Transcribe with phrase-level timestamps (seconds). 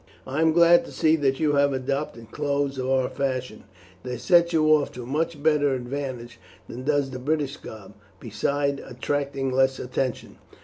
[0.25, 3.65] I am glad to see that you have adopted clothes of our fashion;
[4.01, 9.51] they set you off to much better advantage than does the British garb, besides attracting
[9.51, 10.37] less attention."